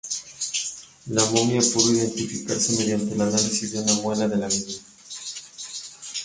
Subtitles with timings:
[1.11, 4.79] La momia pudo identificarse mediante el análisis de una muela de la misma.